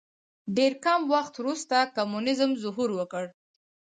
[0.57, 3.23] ډېر کم وخت وروسته کمونیزم ظهور وکړ.